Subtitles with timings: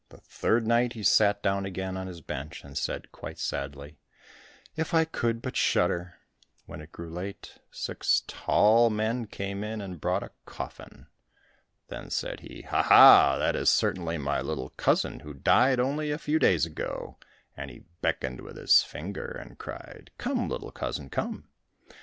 [0.09, 3.99] The third night he sat down again on his bench and said quite sadly,
[4.75, 6.15] "If I could but shudder."
[6.65, 11.05] When it grew late, six tall men came in and brought a coffin.
[11.89, 16.17] Then said he, "Ha, ha, that is certainly my little cousin, who died only a
[16.17, 17.19] few days ago,"
[17.55, 21.47] and he beckoned with his finger, and cried "Come, little cousin, come."